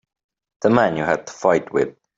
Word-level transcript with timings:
The 0.63 0.71
man 0.71 0.97
you 0.97 1.03
had 1.03 1.27
the 1.27 1.31
fight 1.31 1.71
with. 1.71 1.95